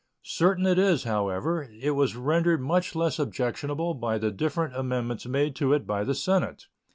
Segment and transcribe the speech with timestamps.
[0.23, 5.55] Certain it is, however, it was rendered much less objectionable by the different amendments made
[5.57, 6.65] to it by the Senate.